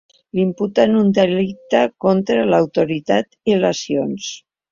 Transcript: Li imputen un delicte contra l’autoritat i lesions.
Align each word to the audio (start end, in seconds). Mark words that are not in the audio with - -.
Li 0.37 0.41
imputen 0.43 0.95
un 1.01 1.11
delicte 1.17 1.83
contra 2.07 2.47
l’autoritat 2.53 3.39
i 3.53 3.61
lesions. 3.67 4.35